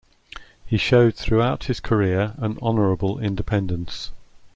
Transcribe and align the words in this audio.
He 0.65 0.77
showed 0.77 1.13
throughout 1.13 1.65
his 1.65 1.79
career 1.79 2.33
an 2.39 2.57
honourable 2.59 3.19
independence. 3.19 4.11